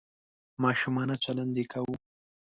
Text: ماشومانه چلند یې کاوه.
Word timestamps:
ماشومانه 0.63 1.15
چلند 1.23 1.53
یې 1.59 1.65
کاوه. 1.71 1.95